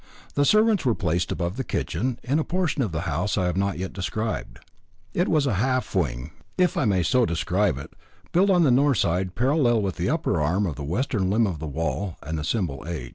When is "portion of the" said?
2.43-3.01